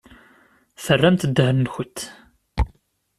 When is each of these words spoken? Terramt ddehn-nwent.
Terramt 0.83 1.27
ddehn-nwent. 1.29 1.99